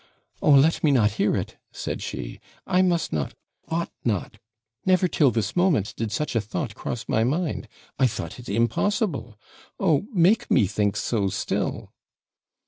'Oh, 0.41 0.49
let 0.49 0.83
me 0.83 0.89
not 0.89 1.11
hear 1.11 1.35
it!' 1.37 1.57
said 1.71 2.01
she; 2.01 2.39
'I 2.65 2.81
must 2.81 3.13
not 3.13 3.35
ought 3.67 3.91
not. 4.03 4.39
Never, 4.83 5.07
till 5.07 5.29
this 5.29 5.55
moment, 5.55 5.93
did 5.95 6.11
such 6.11 6.35
a 6.35 6.41
thought 6.41 6.73
cross 6.73 7.05
my 7.07 7.23
mind 7.23 7.67
I 7.99 8.07
thought 8.07 8.39
it 8.39 8.49
impossible 8.49 9.37
oh, 9.79 10.07
make 10.11 10.49
me 10.49 10.65
think 10.65 10.97
so 10.97 11.29
still.' 11.29 11.93